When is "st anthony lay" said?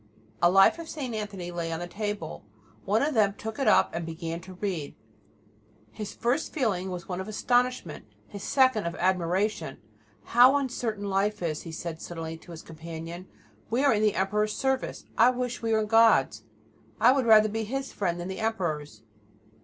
0.89-1.71